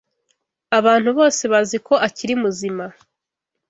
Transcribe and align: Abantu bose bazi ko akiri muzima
Abantu 0.77 1.09
bose 1.17 1.41
bazi 1.51 1.77
ko 1.87 1.93
akiri 2.07 2.33
muzima 2.43 2.85